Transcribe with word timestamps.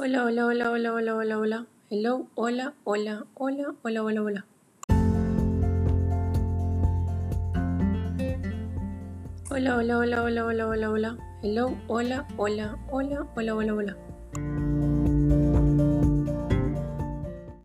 Hola, 0.00 0.26
hola, 0.26 0.46
hola, 0.46 0.70
hola, 0.70 0.92
hola, 0.92 1.16
hola, 1.16 1.38
hola. 1.38 1.66
Hello, 1.90 2.28
hola, 2.36 2.72
hola, 2.84 3.24
hola, 3.34 3.74
hola, 3.82 4.02
hola, 4.04 4.22
hola. 4.22 4.44
Hola, 9.50 9.74
hola, 9.74 9.98
hola, 9.98 10.22
hola, 10.22 10.44
hola, 10.44 10.66
hola, 10.68 10.90
hola. 10.90 11.16
Hello, 11.42 11.74
hola, 11.88 12.24
hola, 12.36 12.78
hola, 12.92 13.26
hola, 13.34 13.54
hola, 13.56 13.74
hola. 13.74 13.96